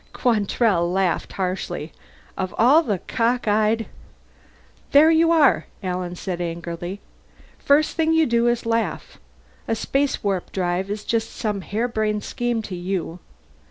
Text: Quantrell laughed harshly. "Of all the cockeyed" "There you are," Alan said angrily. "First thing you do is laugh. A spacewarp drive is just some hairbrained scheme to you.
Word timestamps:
Quantrell 0.13 0.91
laughed 0.91 1.33
harshly. 1.33 1.93
"Of 2.35 2.55
all 2.57 2.81
the 2.81 2.97
cockeyed" 2.97 3.85
"There 4.93 5.11
you 5.11 5.31
are," 5.31 5.67
Alan 5.83 6.15
said 6.15 6.41
angrily. 6.41 7.01
"First 7.59 7.97
thing 7.97 8.11
you 8.11 8.25
do 8.25 8.47
is 8.47 8.65
laugh. 8.65 9.19
A 9.67 9.73
spacewarp 9.75 10.51
drive 10.51 10.89
is 10.89 11.03
just 11.03 11.29
some 11.29 11.61
hairbrained 11.61 12.23
scheme 12.23 12.63
to 12.63 12.75
you. 12.75 13.19